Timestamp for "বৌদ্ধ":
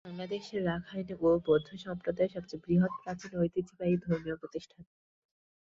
1.45-1.69